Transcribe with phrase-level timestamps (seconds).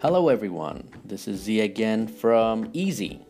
[0.00, 0.88] Hello, everyone.
[1.04, 3.20] This is Z again from Easy,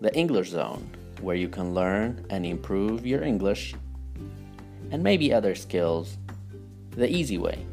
[0.00, 0.88] the English Zone,
[1.20, 3.74] where you can learn and improve your English
[4.92, 6.16] and maybe other skills
[6.90, 7.66] the easy way.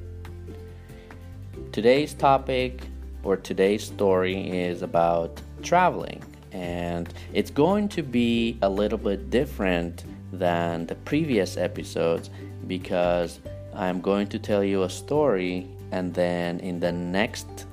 [1.72, 2.82] Today's topic
[3.22, 10.04] or today's story is about traveling, and it's going to be a little bit different
[10.34, 12.32] than the previous episodes
[12.66, 13.40] because
[13.76, 17.65] I'm going to tell you a story, and then in the next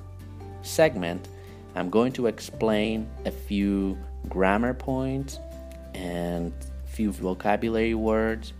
[0.63, 1.27] segment,
[1.75, 3.97] I'm going to explain a few
[4.29, 5.39] grammar points
[5.93, 6.53] and
[6.85, 8.53] few vocabulary words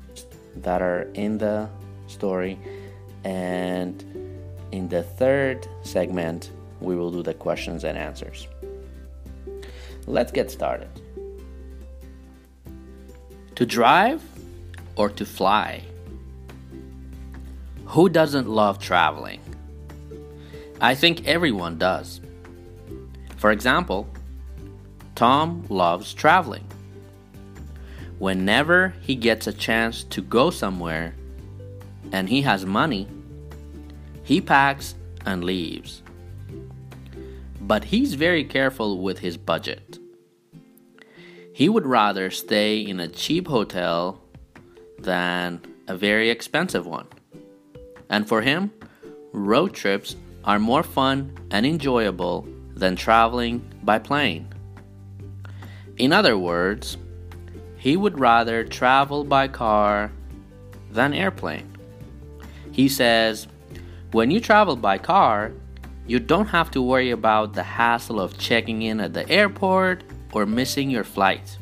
[0.58, 1.70] that are in the
[2.08, 2.60] story.
[3.24, 4.04] And
[4.72, 8.48] in the third segment, we will do the questions and answers.
[10.06, 10.90] Let's get started.
[13.56, 14.22] To drive
[14.96, 15.84] or to fly?
[17.86, 19.40] Who doesn't love traveling?
[20.84, 22.20] I think everyone does.
[23.38, 24.06] For example,
[25.16, 26.68] Tom loves traveling.
[28.20, 31.16] Whenever he gets a chance to go somewhere
[32.12, 33.08] and he has money,
[34.24, 34.96] he packs
[35.26, 36.04] and leaves.
[37.62, 40.00] But he's very careful with his budget.
[41.54, 44.22] He would rather stay in a cheap hotel
[45.00, 47.08] than a very expensive one.
[48.10, 48.74] And for him,
[49.32, 54.48] road trips are more fun and enjoyable than traveling by plane.
[55.98, 56.98] In other words,
[57.78, 60.12] he would rather travel by car
[60.92, 61.70] than airplane.
[62.72, 63.48] He says,
[64.12, 65.52] when you travel by car,
[66.08, 70.46] you don't have to worry about the hassle of checking in at the airport or
[70.46, 71.58] missing your flight.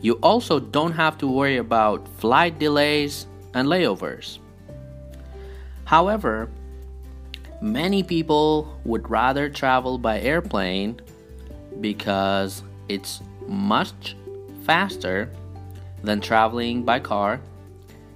[0.00, 4.38] You also don't have to worry about flight delays and layovers.
[5.84, 6.48] However,
[7.60, 11.00] Many people would rather travel by airplane
[11.80, 14.16] because it's much
[14.64, 15.30] faster
[16.02, 17.40] than traveling by car,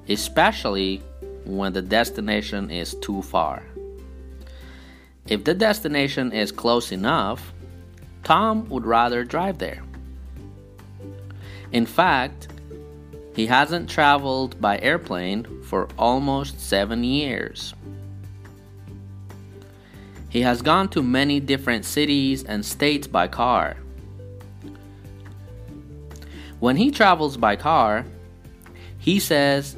[0.09, 1.03] especially
[1.45, 3.63] when the destination is too far.
[5.29, 7.53] If the destination is close enough,
[8.23, 9.83] Tom would rather drive there.
[11.73, 12.49] In fact,
[13.35, 17.75] he hasn't traveled by airplane for almost seven years.
[20.35, 23.77] He has gone to many different cities and states by car.
[26.59, 28.05] When he travels by car,
[28.99, 29.77] he says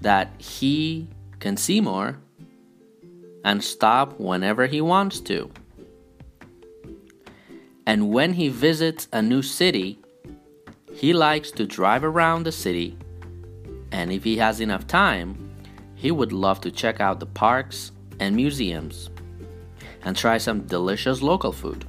[0.00, 1.08] that he
[1.40, 2.16] can see more
[3.44, 5.50] and stop whenever he wants to.
[7.84, 9.98] And when he visits a new city,
[10.90, 12.96] he likes to drive around the city,
[13.92, 15.50] and if he has enough time,
[15.94, 19.10] he would love to check out the parks and museums
[20.02, 21.84] and try some delicious local food.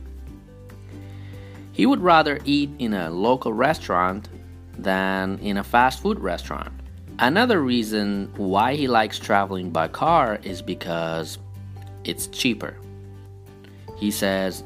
[1.72, 4.30] He would rather eat in a local restaurant
[4.78, 6.74] than in a fast food restaurant.
[7.20, 11.38] Another reason why he likes traveling by car is because
[12.04, 12.76] it's cheaper.
[13.98, 14.64] He says,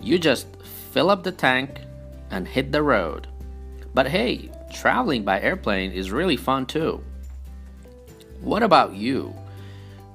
[0.00, 0.46] You just
[0.90, 1.80] fill up the tank
[2.30, 3.28] and hit the road.
[3.94, 7.02] But hey, traveling by airplane is really fun too.
[8.40, 9.32] What about you?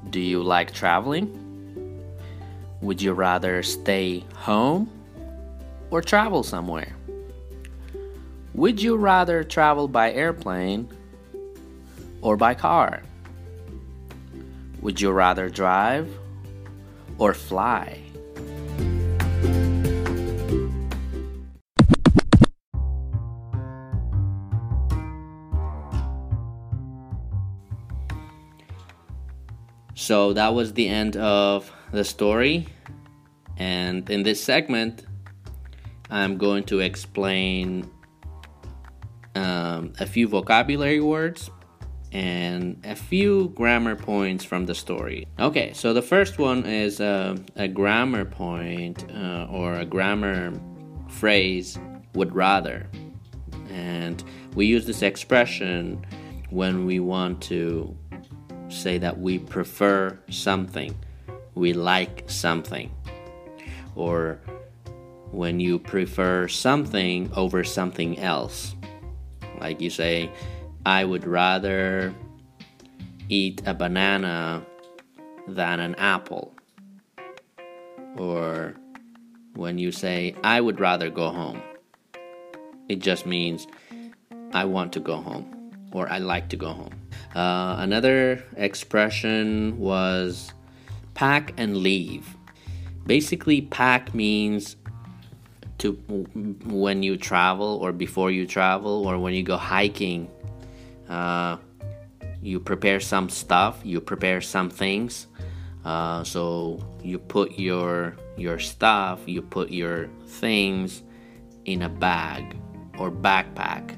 [0.09, 1.46] Do you like traveling?
[2.81, 4.89] Would you rather stay home
[5.89, 6.95] or travel somewhere?
[8.53, 10.89] Would you rather travel by airplane
[12.21, 13.01] or by car?
[14.81, 16.07] Would you rather drive
[17.17, 18.01] or fly?
[29.95, 32.67] So that was the end of the story.
[33.57, 35.05] And in this segment,
[36.09, 37.89] I'm going to explain
[39.35, 41.49] um, a few vocabulary words
[42.11, 45.27] and a few grammar points from the story.
[45.39, 50.53] Okay, so the first one is uh, a grammar point uh, or a grammar
[51.09, 51.77] phrase
[52.13, 52.87] would rather.
[53.69, 54.23] And
[54.55, 56.05] we use this expression
[56.49, 57.95] when we want to
[58.69, 60.95] say that we prefer something
[61.57, 62.91] we like something,
[63.95, 64.39] or
[65.31, 68.75] when you prefer something over something else.
[69.59, 70.31] Like you say,
[70.85, 72.13] I would rather
[73.29, 74.65] eat a banana
[75.47, 76.53] than an apple.
[78.17, 78.75] Or
[79.55, 81.61] when you say, I would rather go home,
[82.87, 83.67] it just means
[84.53, 85.53] I want to go home
[85.91, 86.93] or I like to go home.
[87.35, 90.53] Uh, another expression was
[91.17, 92.37] pack and leave.
[93.07, 94.75] basically, pack means
[95.79, 95.93] to
[96.65, 100.29] when you travel or before you travel or when you go hiking.
[101.09, 101.57] Uh,
[102.43, 103.79] you prepare some stuff.
[103.83, 105.25] You prepare some things.
[105.83, 109.19] Uh, so you put your your stuff.
[109.25, 111.01] You put your things
[111.65, 112.55] in a bag
[112.99, 113.97] or backpack.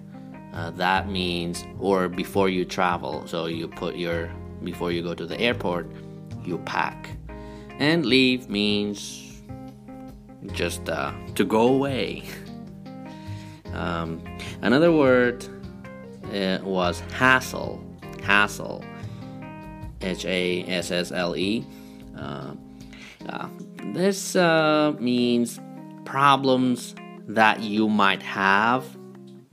[0.54, 4.32] Uh, that means, or before you travel, so you put your,
[4.64, 5.86] before you go to the airport,
[6.50, 7.10] you pack.
[7.80, 9.42] And leave means
[10.52, 12.24] just uh, to go away.
[13.74, 14.24] Um,
[14.64, 15.46] another word
[16.34, 17.80] uh, was hassle.
[18.24, 18.84] Hassle.
[20.02, 21.66] H A S S L E.
[22.18, 22.56] Uh,
[23.28, 23.48] uh,
[23.94, 25.60] this uh, means
[26.04, 26.96] problems
[27.28, 28.86] that you might have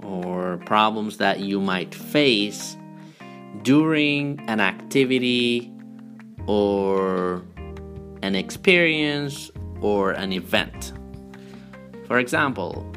[0.03, 2.77] or problems that you might face
[3.63, 5.71] during an activity
[6.47, 7.43] or
[8.23, 9.51] an experience
[9.81, 10.93] or an event.
[12.07, 12.91] For example,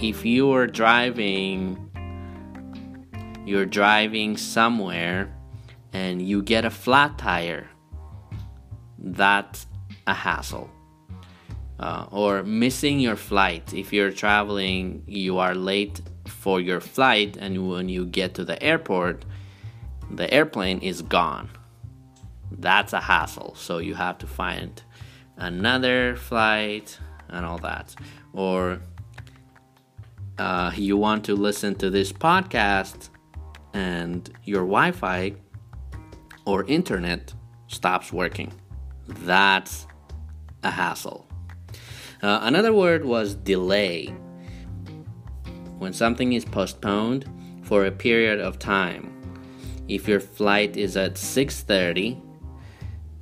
[0.00, 1.86] if you are driving
[3.46, 5.34] you're driving somewhere
[5.92, 7.68] and you get a flat tire,
[8.98, 9.66] that's
[10.06, 10.70] a hassle
[11.80, 13.72] uh, or missing your flight.
[13.72, 18.62] If you're traveling, you are late for your flight, and when you get to the
[18.62, 19.24] airport,
[20.10, 21.48] the airplane is gone.
[22.50, 23.54] That's a hassle.
[23.56, 24.82] So you have to find
[25.36, 26.98] another flight
[27.28, 27.94] and all that.
[28.32, 28.80] Or
[30.38, 33.10] uh, you want to listen to this podcast
[33.72, 35.34] and your Wi Fi
[36.44, 37.32] or internet
[37.68, 38.52] stops working.
[39.06, 39.86] That's
[40.62, 41.26] a hassle.
[42.22, 44.14] Uh, another word was delay.
[45.78, 47.24] When something is postponed
[47.62, 49.16] for a period of time.
[49.88, 52.20] If your flight is at 6:30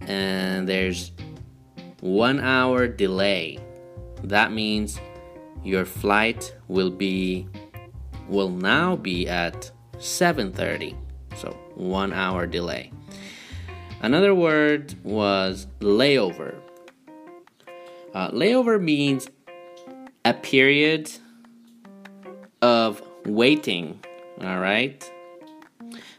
[0.09, 1.13] and there's
[2.01, 3.59] 1 hour delay,
[4.25, 4.99] that means
[5.63, 7.47] your flight will be
[8.29, 10.95] will now be at 7:30.
[11.37, 12.91] So 1 hour delay.
[14.01, 16.55] Another word was layover.
[18.15, 19.29] Uh, layover means
[20.25, 21.11] a period
[22.63, 24.01] of waiting,
[24.41, 25.11] all right?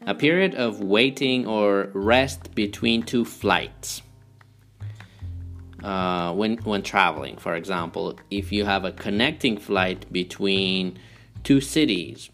[0.06, 4.02] A period of waiting or rest between two flights.
[5.84, 10.98] Uh, when, when traveling, for example, if you have a connecting flight between
[11.44, 12.30] two cities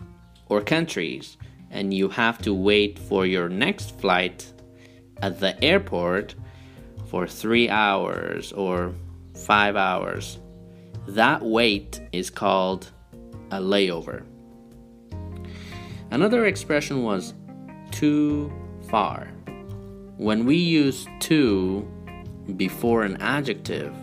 [0.47, 1.37] or countries
[1.69, 4.51] and you have to wait for your next flight
[5.21, 6.35] at the airport
[7.07, 8.93] for three hours or
[9.35, 10.39] five hours.
[11.07, 12.91] That wait is called
[13.51, 14.23] a layover.
[16.11, 17.33] Another expression was
[17.95, 18.51] too
[18.89, 19.27] far.
[20.17, 21.87] When we use too
[22.57, 23.93] before an adjective,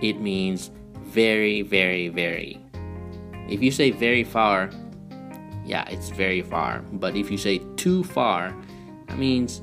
[0.00, 0.70] it means
[1.02, 2.60] very, very, very.
[3.48, 4.70] If you say very far,
[5.64, 6.80] yeah, it's very far.
[6.92, 8.54] But if you say too far,
[9.08, 9.62] that means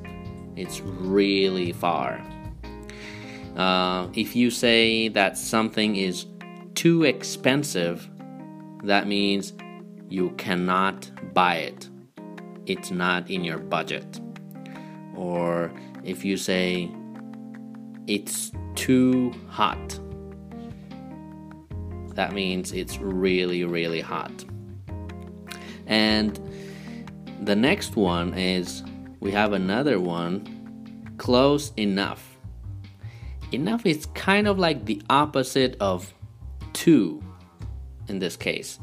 [0.55, 2.21] it's really far.
[3.55, 6.25] Uh, if you say that something is
[6.75, 8.09] too expensive,
[8.83, 9.53] that means
[10.09, 11.89] you cannot buy it.
[12.65, 14.19] It's not in your budget.
[15.15, 15.71] Or
[16.03, 16.91] if you say
[18.07, 19.99] it's too hot,
[22.15, 24.45] that means it's really, really hot.
[25.87, 26.39] And
[27.41, 28.83] the next one is
[29.19, 32.33] we have another one close enough
[33.53, 36.13] enough is kind of like the opposite of
[36.73, 37.23] too
[38.07, 38.79] in this case.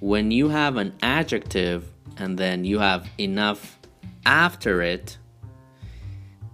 [0.00, 1.90] When you have an adjective
[2.20, 3.78] and then you have enough
[4.26, 5.16] after it,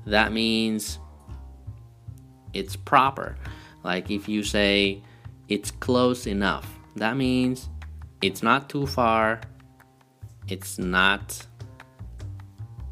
[0.06, 1.00] that means
[2.54, 3.36] it's proper.
[3.82, 5.02] Like if you say
[5.48, 7.68] it's close enough, that means
[8.22, 9.40] it's not too far,
[10.48, 11.44] it's not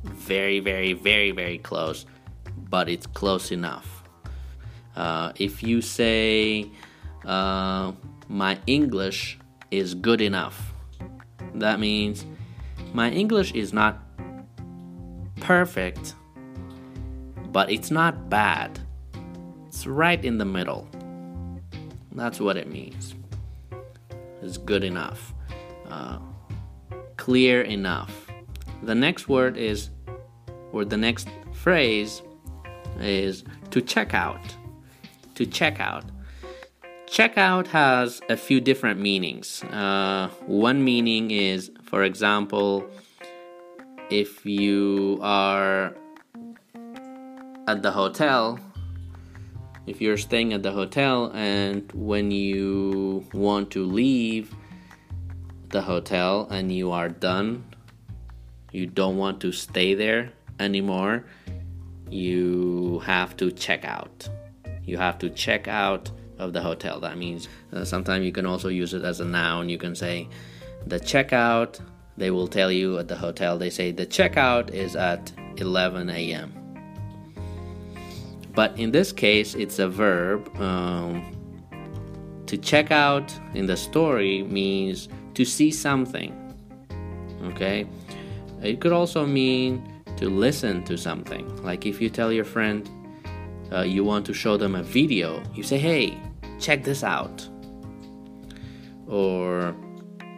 [0.03, 2.07] very, very, very, very close,
[2.69, 4.03] but it's close enough.
[4.97, 6.69] Uh, if you say,
[7.25, 7.93] uh,
[8.29, 9.39] my English
[9.71, 10.73] is good enough,
[11.55, 12.25] that means
[12.95, 14.01] my English is not
[15.41, 16.15] perfect,
[17.51, 18.79] but it's not bad.
[19.67, 20.89] It's right in the middle.
[22.13, 23.17] That's what it means.
[24.43, 25.35] It's good enough,
[25.91, 26.21] uh,
[27.17, 28.29] clear enough.
[28.85, 29.91] The next word is,
[30.71, 32.23] or the next phrase
[33.01, 34.41] is to check out
[35.35, 36.05] to checkout.
[37.15, 39.63] Checkout has a few different meanings.
[39.65, 42.85] Uh, one meaning is, for example,
[44.11, 45.95] if you are
[47.69, 48.59] at the hotel
[49.87, 54.55] if you're staying at the hotel and when you want to leave
[55.69, 57.65] the hotel and you are done,
[58.73, 61.25] you don't want to stay there anymore,
[62.09, 64.29] you have to check out.
[64.85, 67.01] You have to check out of the hotel.
[67.01, 69.69] That means uh, sometimes you can also use it as a noun.
[69.69, 70.29] You can say
[70.87, 71.81] the checkout.
[72.17, 76.53] They will tell you at the hotel, they say the checkout is at 11 a.m.
[78.55, 80.49] But in this case, it's a verb.
[80.61, 81.35] Um,
[82.47, 86.33] to check out in the story means to see something.
[87.47, 87.87] Okay?
[88.63, 91.65] It could also mean to listen to something.
[91.65, 92.89] Like if you tell your friend
[93.73, 96.19] uh, you want to show them a video, you say, hey,
[96.65, 97.47] check this out.
[99.07, 99.73] Or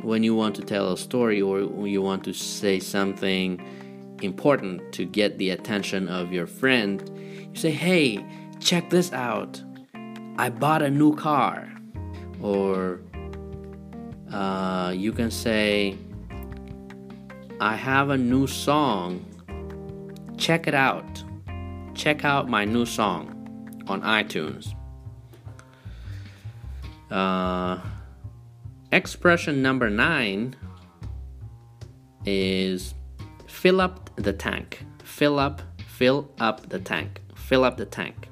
[0.03, 3.61] when you want to tell a story or you want to say something
[4.23, 7.03] important to get the attention of your friend,
[7.53, 8.25] you say, hey,
[8.59, 9.63] check this out.
[10.37, 11.73] I bought a new car.
[12.43, 13.01] Or
[14.33, 15.97] uh, you can say,
[17.61, 19.25] I have a new song.
[20.37, 21.23] Check it out.
[21.95, 23.33] Check out my new song
[23.87, 24.76] on iTunes.
[27.11, 27.79] Uh,
[28.93, 30.57] expression number nine
[32.25, 32.95] is
[33.47, 34.85] fill up the tank.
[35.03, 37.21] Fill up, fill up the tank.
[37.35, 38.29] Fill up the tank.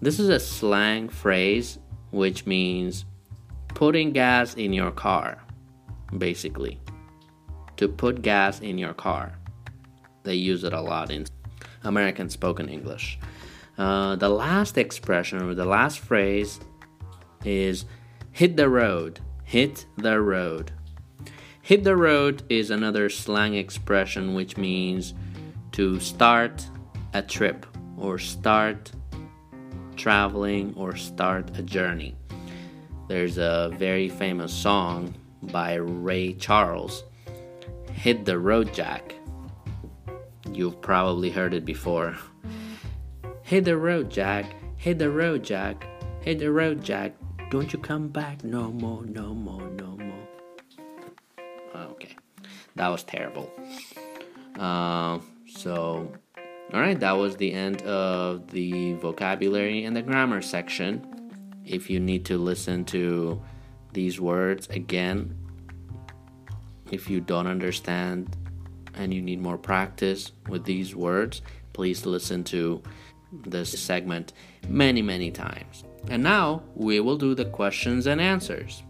[0.00, 1.78] This is a slang phrase
[2.10, 3.04] which means
[3.68, 5.42] putting gas in your car,
[6.18, 6.80] basically.
[7.76, 9.32] To put gas in your car.
[10.24, 11.26] They use it a lot in
[11.84, 13.18] American spoken English.
[13.78, 16.60] Uh, the last expression or the last phrase
[17.44, 17.84] is
[18.30, 19.20] hit the road.
[19.44, 20.72] Hit the road.
[21.60, 25.14] Hit the road is another slang expression which means
[25.72, 26.66] to start
[27.14, 28.90] a trip or start
[29.96, 32.16] traveling or start a journey.
[33.08, 37.04] There's a very famous song by Ray Charles,
[37.92, 39.14] Hit the Road Jack.
[40.50, 42.16] You've probably heard it before.
[43.42, 44.46] Hit the road, Jack.
[44.76, 45.86] Hit the road, Jack.
[46.22, 47.12] Hit the road, Jack.
[47.52, 50.26] Don't you come back no more, no more, no more.
[51.74, 52.16] Okay,
[52.76, 53.52] that was terrible.
[54.58, 56.10] Uh, so,
[56.72, 61.06] all right, that was the end of the vocabulary and the grammar section
[61.66, 63.42] if you need to listen to
[63.92, 65.36] these words again,
[66.90, 68.34] if you don't understand
[68.94, 71.42] and you need more practice with these words,
[71.74, 72.82] please listen to
[73.44, 74.32] this segment
[74.66, 75.84] many, many times.
[76.08, 78.82] And now we will do the questions and answers.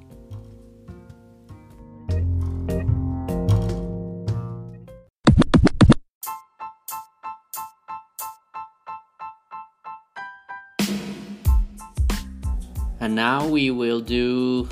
[13.03, 14.69] And now we will do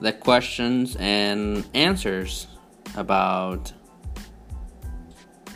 [0.00, 2.46] the questions and answers
[2.96, 3.72] about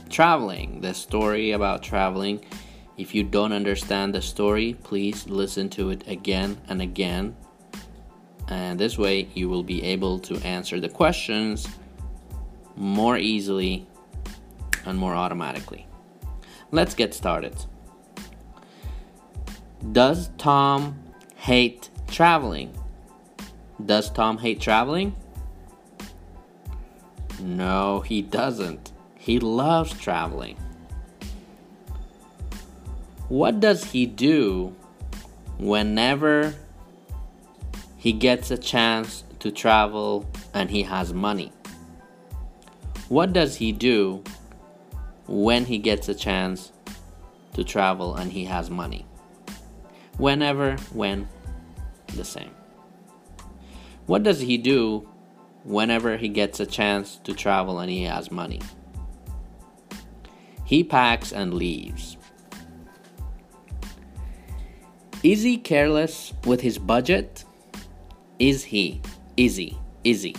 [0.08, 2.44] traveling, the story about traveling.
[3.00, 7.34] If you don't understand the story, please listen to it again and again.
[8.48, 11.66] And this way, you will be able to answer the questions
[12.76, 13.86] more easily
[14.84, 15.86] and more automatically.
[16.72, 17.56] Let's get started.
[19.92, 21.02] Does Tom
[21.36, 22.70] hate traveling?
[23.82, 25.16] Does Tom hate traveling?
[27.40, 28.92] No, he doesn't.
[29.16, 30.58] He loves traveling.
[33.30, 34.76] What does he do
[35.58, 36.54] whenever
[37.96, 41.50] he gets a chance to travel and he has money?
[43.08, 44.22] What does he do
[45.26, 46.70] when he gets a chance
[47.54, 49.06] to travel and he has money?
[50.20, 51.26] whenever, when,
[52.14, 52.50] the same.
[54.06, 55.08] What does he do
[55.64, 58.60] whenever he gets a chance to travel and he has money?
[60.66, 62.18] He packs and leaves.
[65.22, 67.44] Is he careless with his budget?
[68.38, 69.02] Is he?
[69.36, 69.76] Is he?
[70.02, 70.34] Is he?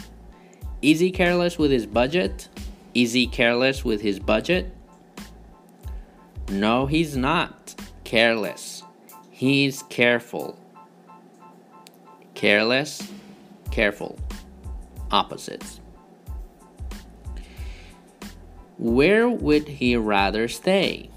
[0.81, 2.47] Is he careless with his budget?
[2.95, 4.75] Is he careless with his budget?
[6.49, 8.81] No, he's not careless.
[9.29, 10.57] He's careful.
[12.33, 13.07] Careless,
[13.69, 14.17] careful.
[15.11, 15.79] Opposites.
[18.79, 21.11] Where would he rather stay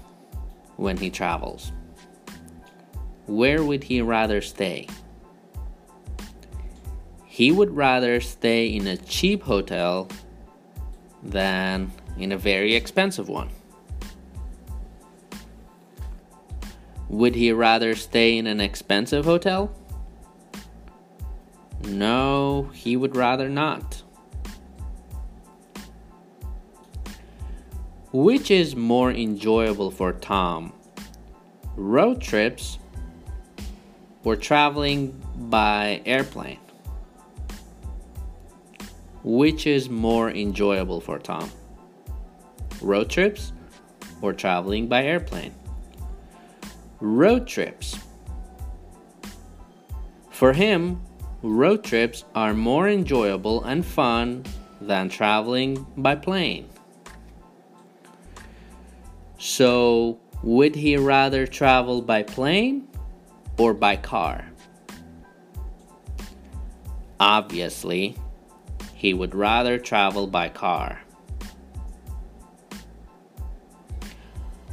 [0.75, 1.71] when he travels?
[3.27, 4.87] Where would he rather stay?
[7.25, 10.07] He would rather stay in a cheap hotel
[11.21, 13.49] than in a very expensive one.
[17.09, 19.75] Would he rather stay in an expensive hotel?
[21.87, 24.01] No, he would rather not.
[28.11, 30.73] Which is more enjoyable for Tom?
[31.75, 32.79] Road trips
[34.25, 35.11] or traveling
[35.49, 36.59] by airplane?
[39.23, 41.49] Which is more enjoyable for Tom?
[42.81, 43.53] Road trips
[44.21, 45.53] or traveling by airplane?
[46.99, 47.97] Road trips.
[50.31, 51.01] For him,
[51.41, 54.43] road trips are more enjoyable and fun
[54.81, 56.67] than traveling by plane.
[59.37, 62.87] So, would he rather travel by plane
[63.57, 64.45] or by car?
[67.19, 68.17] Obviously,
[68.93, 71.01] he would rather travel by car.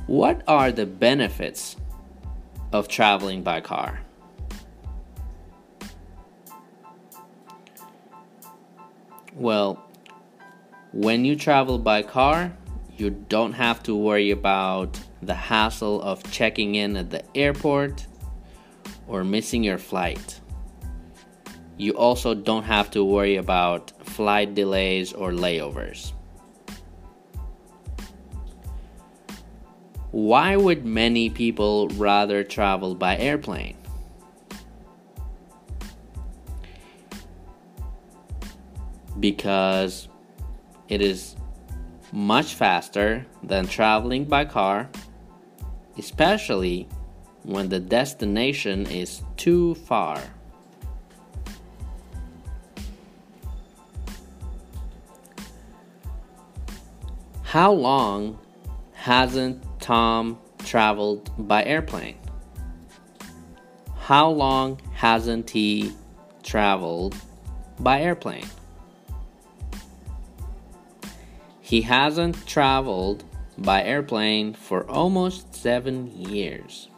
[0.06, 1.76] What are the benefits
[2.72, 4.00] of traveling by car?
[9.34, 9.82] Well,
[10.92, 12.52] when you travel by car,
[12.96, 18.06] you don't have to worry about the hassle of checking in at the airport
[19.12, 20.40] or missing your flight.
[21.76, 26.12] You also don't have to worry about flight delays or layovers.
[30.12, 33.76] Why would many people rather travel by airplane?
[39.20, 40.08] Because
[40.88, 41.36] it is
[42.12, 44.90] much faster than traveling by car,
[45.98, 46.88] especially
[47.44, 50.22] when the destination is too far.
[57.42, 58.38] How long
[58.92, 62.16] hasn't Tom traveled by airplane?
[63.98, 65.92] How long hasn't he
[66.42, 67.14] traveled
[67.78, 68.46] by airplane?
[71.60, 73.24] He hasn't traveled
[73.58, 76.88] by airplane for almost seven years.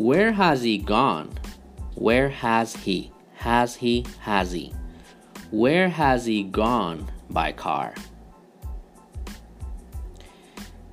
[0.00, 1.28] Where has he gone?
[1.94, 3.12] Where has he?
[3.34, 4.06] Has he?
[4.20, 4.72] Has he?
[5.50, 7.92] Where has he gone by car?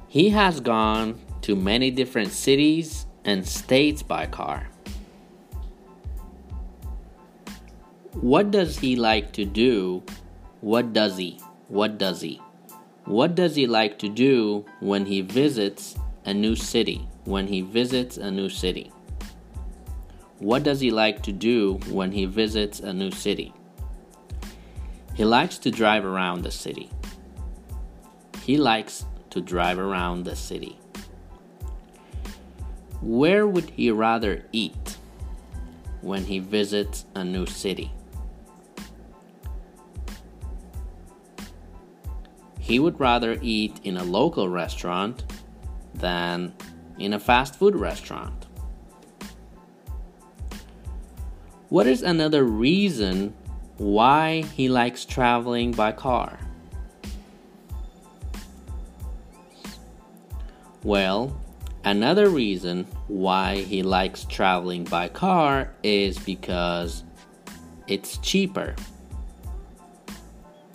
[0.10, 4.68] He has gone to many different cities and states by car.
[8.12, 10.04] What does he like to do?
[10.60, 11.40] What does he?
[11.70, 12.42] What does he?
[13.06, 17.08] What does he like to do when he visits a new city?
[17.24, 18.92] When he visits a new city.
[20.40, 23.54] What does he like to do when he visits a new city?
[25.16, 26.90] He likes to drive around the city.
[28.44, 30.80] He likes to drive around the city.
[33.02, 34.98] Where would he rather eat
[36.02, 37.92] when he visits a new city?
[42.68, 45.24] he would rather eat in a local restaurant
[45.94, 46.54] than
[47.00, 48.47] in a fast food restaurant.
[51.70, 53.34] What is another reason
[53.78, 56.40] why he likes traveling by car?
[60.82, 61.38] Well,
[61.84, 67.04] another reason why he likes traveling by car is because
[67.88, 68.74] it's cheaper.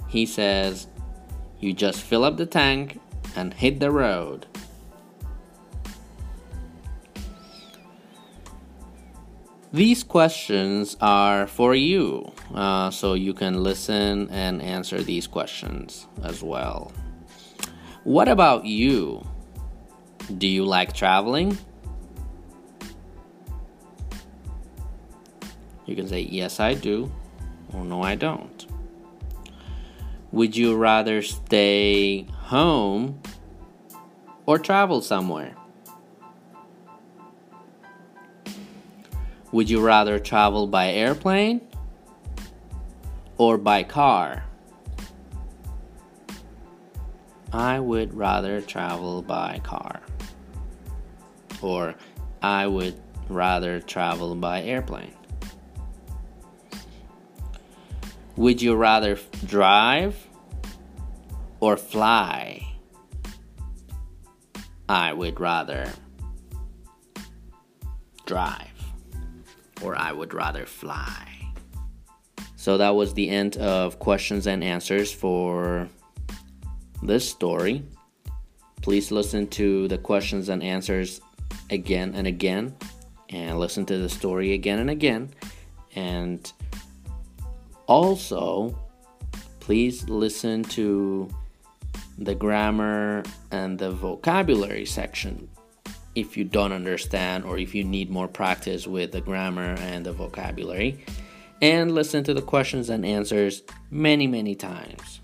[0.09, 0.89] He says
[1.59, 3.01] you just fill up the tank
[3.35, 4.47] and hit the road.
[9.73, 16.43] These questions are for you, uh, so you can listen and answer these questions as
[16.43, 16.93] well.
[18.05, 19.27] What about you?
[20.37, 21.57] Do you like traveling?
[25.87, 27.11] You can say, Yes, I do,
[27.73, 28.67] or No, I don't.
[30.33, 33.23] Would you rather stay home
[34.45, 35.57] or travel somewhere?
[39.53, 41.61] Would you rather travel by airplane
[43.37, 44.45] or by car?
[47.53, 50.01] I would rather travel by car.
[51.61, 51.95] Or
[52.43, 55.15] I would rather travel by airplane.
[58.37, 60.17] Would you rather drive
[61.61, 62.67] or fly?
[64.89, 65.93] I would rather
[68.25, 68.72] drive
[69.83, 71.29] or I would rather fly.
[72.57, 75.89] So that was the end of questions and answers for
[77.03, 77.83] this story.
[78.83, 81.21] Please listen to the questions and answers
[81.71, 82.77] again and again
[83.31, 85.31] and listen to the story again and again.
[85.97, 86.53] And
[87.87, 88.79] also,
[89.61, 91.29] please listen to
[92.19, 95.49] the grammar and the vocabulary section
[96.15, 100.13] if you don't understand or if you need more practice with the grammar and the
[100.13, 101.05] vocabulary.
[101.61, 105.21] And listen to the questions and answers many, many times.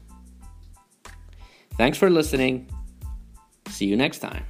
[1.76, 2.68] Thanks for listening.
[3.68, 4.44] See you next time.